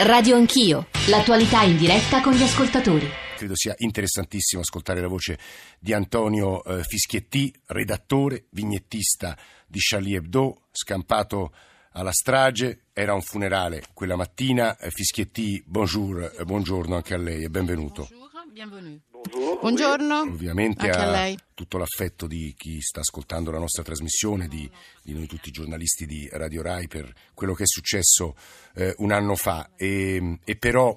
Radio 0.00 0.36
Anch'io, 0.36 0.86
l'attualità 1.08 1.62
in 1.62 1.76
diretta 1.76 2.20
con 2.20 2.32
gli 2.32 2.42
ascoltatori. 2.42 3.04
Credo 3.36 3.56
sia 3.56 3.74
interessantissimo 3.78 4.62
ascoltare 4.62 5.00
la 5.00 5.08
voce 5.08 5.36
di 5.80 5.92
Antonio 5.92 6.62
eh, 6.62 6.84
Fischietti, 6.84 7.52
redattore, 7.66 8.46
vignettista 8.50 9.36
di 9.66 9.80
Charlie 9.80 10.18
Hebdo, 10.18 10.68
scampato 10.70 11.52
alla 11.94 12.12
strage. 12.12 12.84
Era 12.92 13.12
un 13.12 13.22
funerale 13.22 13.86
quella 13.92 14.14
mattina. 14.14 14.76
Eh, 14.78 14.92
Fischietti, 14.92 15.64
bonjour, 15.66 16.32
eh, 16.38 16.44
buongiorno 16.44 16.94
anche 16.94 17.14
a 17.14 17.18
lei 17.18 17.42
e 17.42 17.50
benvenuto. 17.50 18.06
Bonjour, 18.08 18.52
bienvenue. 18.52 19.00
Buongiorno. 19.60 20.20
Ovviamente 20.20 20.86
Anche 20.86 20.98
a 20.98 21.08
a 21.08 21.10
lei. 21.10 21.38
tutto 21.54 21.76
l'affetto 21.76 22.26
di 22.26 22.54
chi 22.56 22.80
sta 22.80 23.00
ascoltando 23.00 23.50
la 23.50 23.58
nostra 23.58 23.82
trasmissione, 23.82 24.46
di, 24.46 24.70
di 25.02 25.12
noi 25.12 25.26
tutti 25.26 25.48
i 25.48 25.52
giornalisti 25.52 26.06
di 26.06 26.28
Radio 26.32 26.62
Rai 26.62 26.86
per 26.86 27.12
quello 27.34 27.52
che 27.52 27.64
è 27.64 27.66
successo 27.66 28.36
eh, 28.74 28.94
un 28.98 29.10
anno 29.12 29.34
fa. 29.34 29.70
E, 29.76 30.38
e 30.44 30.56
però 30.56 30.96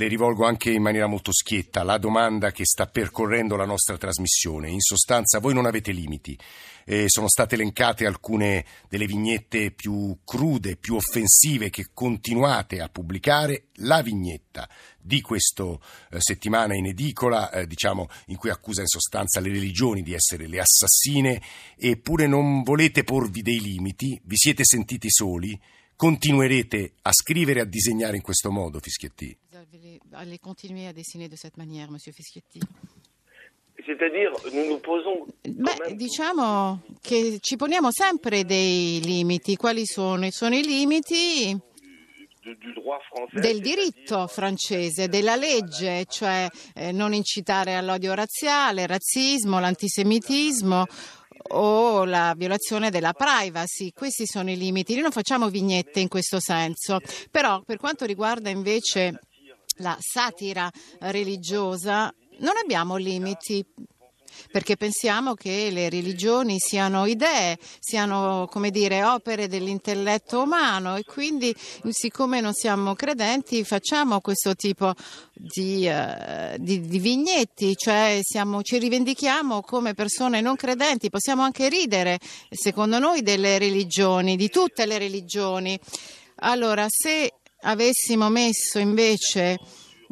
le 0.00 0.08
rivolgo 0.08 0.46
anche 0.46 0.70
in 0.70 0.80
maniera 0.80 1.06
molto 1.06 1.30
schietta 1.30 1.82
la 1.82 1.98
domanda 1.98 2.52
che 2.52 2.64
sta 2.64 2.86
percorrendo 2.86 3.54
la 3.54 3.66
nostra 3.66 3.98
trasmissione. 3.98 4.70
In 4.70 4.80
sostanza, 4.80 5.40
voi 5.40 5.52
non 5.52 5.66
avete 5.66 5.92
limiti. 5.92 6.38
Eh, 6.86 7.04
sono 7.08 7.28
state 7.28 7.54
elencate 7.54 8.06
alcune 8.06 8.64
delle 8.88 9.04
vignette 9.04 9.70
più 9.72 10.16
crude, 10.24 10.76
più 10.76 10.94
offensive 10.94 11.68
che 11.68 11.88
continuate 11.92 12.80
a 12.80 12.88
pubblicare. 12.88 13.64
La 13.82 14.00
vignetta 14.00 14.66
di 14.98 15.20
questa 15.20 15.78
settimana 16.16 16.74
in 16.74 16.86
edicola, 16.86 17.50
eh, 17.50 17.66
diciamo, 17.66 18.08
in 18.28 18.36
cui 18.36 18.48
accusa 18.48 18.80
in 18.80 18.86
sostanza 18.86 19.38
le 19.40 19.50
religioni 19.50 20.02
di 20.02 20.14
essere 20.14 20.46
le 20.46 20.60
assassine, 20.60 21.42
eppure 21.76 22.26
non 22.26 22.62
volete 22.62 23.04
porvi 23.04 23.42
dei 23.42 23.60
limiti, 23.60 24.18
vi 24.24 24.36
siete 24.36 24.64
sentiti 24.64 25.10
soli, 25.10 25.60
continuerete 25.94 26.94
a 27.02 27.12
scrivere 27.12 27.58
e 27.58 27.62
a 27.64 27.66
disegnare 27.66 28.16
in 28.16 28.22
questo 28.22 28.50
modo, 28.50 28.80
Fischietti. 28.80 29.36
Allez, 29.60 30.00
allez 30.14 30.38
continuer 30.38 30.86
à 30.86 30.94
dessiner 30.94 31.28
de 31.28 31.36
cette 31.36 31.58
manière, 31.58 31.90
Monsieur 31.90 32.12
Fischietti. 32.12 32.60
C'est-à-dire, 33.84 34.32
nous 34.54 34.66
nous 34.70 34.78
posons 34.78 35.26
Beh, 35.44 35.96
diciamo 35.96 36.80
che 37.02 37.36
ci 37.40 37.56
poniamo 37.56 37.90
sempre 37.92 38.44
dei 38.44 39.02
limiti. 39.02 39.56
Quali 39.56 39.84
sono? 39.84 40.26
Sono 40.30 40.54
i 40.54 40.62
limiti 40.62 41.50
du, 42.42 42.54
du 42.54 42.72
droit 42.72 43.02
français. 43.02 43.38
del 43.38 43.60
diritto 43.60 44.26
francese, 44.28 45.08
della 45.08 45.36
legge, 45.36 46.06
cioè 46.08 46.48
eh, 46.74 46.92
non 46.92 47.12
incitare 47.12 47.74
all'odio 47.74 48.14
razziale, 48.14 48.82
il 48.82 48.88
razzismo, 48.88 49.60
l'antisemitismo 49.60 50.86
o 51.48 52.04
la 52.04 52.32
violazione 52.34 52.88
della 52.88 53.12
privacy. 53.12 53.92
Questi 53.92 54.24
sono 54.24 54.50
i 54.50 54.56
limiti. 54.56 54.94
Noi 54.94 55.02
non 55.02 55.12
facciamo 55.12 55.50
vignette 55.50 56.00
in 56.00 56.08
questo 56.08 56.40
senso, 56.40 56.98
però 57.30 57.60
per 57.60 57.76
quanto 57.76 58.06
riguarda 58.06 58.48
invece 58.48 59.20
la 59.80 59.96
satira 60.00 60.70
religiosa 61.00 62.12
non 62.38 62.56
abbiamo 62.62 62.96
limiti. 62.96 63.64
Perché 64.50 64.76
pensiamo 64.76 65.34
che 65.34 65.68
le 65.70 65.90
religioni 65.90 66.56
siano 66.58 67.04
idee, 67.04 67.58
siano 67.78 68.48
come 68.48 68.70
dire 68.70 69.02
opere 69.04 69.48
dell'intelletto 69.48 70.42
umano 70.42 70.94
e 70.96 71.02
quindi 71.04 71.54
siccome 71.90 72.40
non 72.40 72.54
siamo 72.54 72.94
credenti 72.94 73.64
facciamo 73.64 74.20
questo 74.20 74.54
tipo 74.54 74.94
di, 75.34 75.86
eh, 75.86 76.56
di- 76.58 76.80
di 76.80 76.98
vignetti, 77.00 77.76
cioè 77.76 78.20
siamo- 78.22 78.62
ci 78.62 78.78
rivendichiamo 78.78 79.60
come 79.62 79.94
persone 79.94 80.40
non 80.40 80.54
credenti, 80.56 81.10
possiamo 81.10 81.42
anche 81.42 81.68
ridere 81.68 82.18
secondo 82.48 82.98
noi 83.00 83.22
delle 83.22 83.58
religioni, 83.58 84.36
di 84.36 84.48
tutte 84.48 84.86
le 84.86 84.96
religioni. 84.98 85.78
Allora 86.42 86.86
se 86.88 87.32
avessimo 87.62 88.28
messo 88.28 88.78
invece 88.78 89.58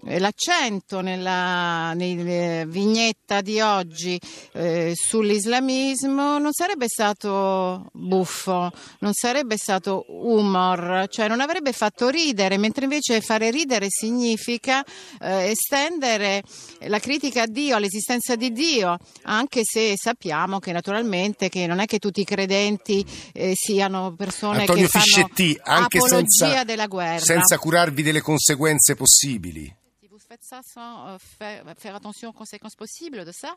l'accento 0.05 1.01
nella, 1.01 1.93
nella 1.95 2.65
vignetta 2.65 3.41
di 3.41 3.61
oggi 3.61 4.19
eh, 4.53 4.93
sull'islamismo 4.95 6.39
non 6.39 6.53
sarebbe 6.53 6.87
stato 6.89 7.89
buffo, 7.93 8.71
non 9.01 9.13
sarebbe 9.13 9.57
stato 9.57 10.05
humor, 10.09 11.07
cioè 11.09 11.29
non 11.29 11.41
avrebbe 11.41 11.73
fatto 11.73 12.09
ridere, 12.09 12.59
mentre 12.59 12.85
invece 12.85 13.21
fare 13.21 13.51
ridere 13.51 13.87
significa 13.89 14.85
eh, 15.21 15.51
estendere 15.51 16.43
la 16.81 16.99
critica 16.99 17.43
a 17.43 17.47
Dio, 17.47 17.77
all'esistenza 17.77 18.37
di 18.37 18.53
Dio, 18.53 18.97
anche 19.23 19.63
se 19.65 19.95
sappiamo 19.97 20.59
che 20.59 20.73
naturalmente 20.73 21.49
che 21.49 21.67
non 21.67 21.81
è 21.81 21.87
che 21.87 21.99
tutti 21.99 22.21
i 22.21 22.25
credenti 22.25 23.05
eh, 23.33 23.53
siano 23.55 24.15
persone 24.15 24.61
Antonio 24.61 24.83
che 24.85 24.89
fanno 24.89 25.05
Fischietti, 25.05 25.59
anche 25.63 25.99
apologia 25.99 26.47
senza, 26.47 26.65
della 26.65 26.87
guerra. 26.87 27.25
senza 27.25 27.59
curarvi 27.59 28.03
delle 28.03 28.21
conseguenze 28.21 28.95
possibili. 28.95 29.87
Faites 30.29 30.43
ça 30.45 30.61
sans 30.63 31.09
euh, 31.09 31.17
faire, 31.19 31.65
faire 31.79 31.95
attention 31.95 32.29
aux 32.31 32.33
conséquences 32.35 32.75
possibles 32.75 33.25
de 33.25 33.33
ça 33.33 33.55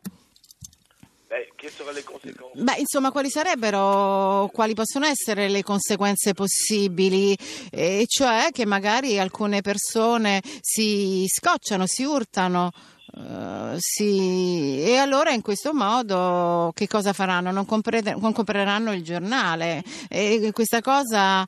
ben, 1.28 1.44
quelles 1.56 1.70
seraient 1.70 1.94
les 1.94 2.02
conséquences 2.02 2.52
Beh, 2.54 2.78
insomma, 2.80 3.10
quali 3.10 3.30
sarebbero, 3.30 4.50
quali 4.52 4.74
possono 4.74 5.06
essere 5.06 5.48
le 5.48 5.62
conseguenze 5.62 6.34
possibili? 6.34 7.34
E 7.70 8.04
cioè 8.06 8.48
che 8.52 8.66
magari 8.66 9.18
alcune 9.18 9.62
persone 9.62 10.42
si 10.60 11.26
scocciano, 11.28 11.86
si 11.86 12.04
urtano. 12.04 12.70
eh, 13.16 13.76
si- 13.78 14.82
E 14.82 14.96
allora 14.96 15.30
in 15.32 15.40
questo 15.42 15.72
modo 15.72 16.70
che 16.74 16.86
cosa 16.86 17.12
faranno? 17.14 17.50
Non, 17.50 17.64
compre- 17.66 18.02
non 18.18 18.32
compreranno 18.34 18.92
il 18.92 19.02
giornale 19.02 19.82
e 20.10 20.50
questa 20.52 20.80
cosa 20.82 21.46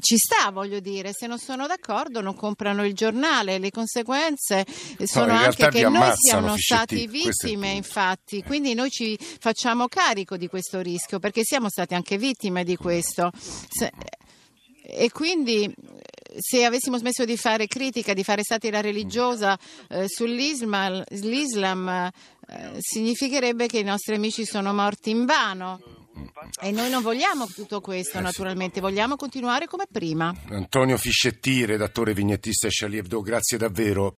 ci 0.00 0.16
sta, 0.16 0.50
voglio 0.50 0.80
dire, 0.80 1.12
se 1.12 1.26
non 1.26 1.38
sono 1.38 1.66
d'accordo 1.66 2.20
non 2.20 2.34
comprano 2.34 2.84
il 2.84 2.94
giornale, 2.94 3.58
le 3.58 3.70
conseguenze 3.70 4.64
sono 5.04 5.32
in 5.32 5.38
anche 5.38 5.68
che 5.68 5.88
noi 5.88 6.12
siamo 6.16 6.56
stati 6.56 7.06
vittime, 7.06 7.72
infatti, 7.72 8.42
quindi 8.42 8.74
noi 8.74 8.90
ci 8.90 9.18
facciamo 9.18 9.88
carico 9.88 10.36
di 10.36 10.48
questo 10.48 10.80
rischio 10.80 11.18
perché 11.18 11.42
siamo 11.44 11.68
stati 11.68 11.94
anche 11.94 12.18
vittime 12.18 12.64
di 12.64 12.76
questo. 12.76 13.30
E 14.84 15.10
quindi 15.10 15.64
eh, 15.64 15.72
se 16.38 16.64
avessimo 16.64 16.98
smesso 16.98 17.24
di 17.24 17.36
fare 17.36 17.66
critica, 17.66 18.14
di 18.14 18.24
fare 18.24 18.42
satira 18.42 18.80
religiosa 18.80 19.58
eh, 19.88 20.08
sull'Islam, 20.08 21.04
l'Islam, 21.10 21.88
eh, 21.88 22.10
significherebbe 22.78 23.66
che 23.66 23.78
i 23.78 23.84
nostri 23.84 24.16
amici 24.16 24.44
sono 24.44 24.74
morti 24.74 25.10
in 25.10 25.24
vano. 25.24 26.01
E 26.60 26.70
noi 26.70 26.90
non 26.90 27.02
vogliamo 27.02 27.46
tutto 27.46 27.80
questo, 27.80 28.20
naturalmente, 28.20 28.80
vogliamo 28.80 29.16
continuare 29.16 29.66
come 29.66 29.84
prima. 29.90 30.34
Antonio 30.50 30.96
Fischetti, 30.96 31.64
redattore 31.64 32.14
vignettista 32.14 32.66
e 32.66 32.70
Charlie 32.70 33.00
Hebdo, 33.00 33.20
grazie 33.20 33.58
davvero. 33.58 34.10